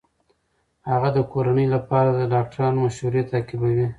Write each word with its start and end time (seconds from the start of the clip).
هغه 0.89 1.09
د 1.17 1.19
کورنۍ 1.31 1.67
لپاره 1.75 2.09
د 2.13 2.21
ډاکټرانو 2.33 2.77
مشورې 2.85 3.21
تعقیبوي. 3.31 3.87